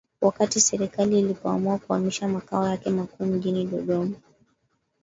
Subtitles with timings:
[0.21, 4.15] wakati Serikali ilipoamua kuhamishia makao yake makuu mjini Dodoma